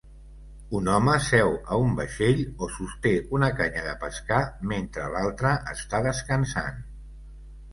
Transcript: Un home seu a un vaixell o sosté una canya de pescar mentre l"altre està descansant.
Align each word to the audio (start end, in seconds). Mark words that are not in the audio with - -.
Un 0.77 0.87
home 0.93 1.17
seu 1.25 1.51
a 1.75 1.77
un 1.83 1.91
vaixell 1.99 2.41
o 2.47 2.69
sosté 2.77 3.11
una 3.39 3.51
canya 3.59 3.83
de 3.91 3.93
pescar 4.07 4.41
mentre 4.73 5.07
l"altre 5.11 5.53
està 5.75 6.01
descansant. 6.09 6.83